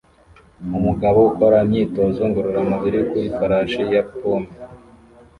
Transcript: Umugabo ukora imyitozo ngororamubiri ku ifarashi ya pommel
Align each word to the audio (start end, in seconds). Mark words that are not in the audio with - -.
Umugabo 0.77 1.19
ukora 1.29 1.57
imyitozo 1.65 2.21
ngororamubiri 2.29 2.99
ku 3.09 3.15
ifarashi 3.27 3.81
ya 3.93 4.01
pommel 4.15 4.51